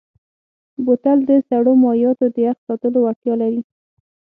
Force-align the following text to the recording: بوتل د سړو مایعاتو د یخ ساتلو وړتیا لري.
بوتل 0.85 1.17
د 1.29 1.31
سړو 1.47 1.73
مایعاتو 1.83 2.25
د 2.35 2.37
یخ 2.47 2.57
ساتلو 2.67 2.97
وړتیا 3.01 3.33
لري. 3.41 3.61